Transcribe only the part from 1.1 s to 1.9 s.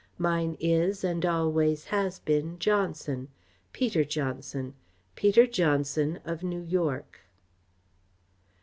always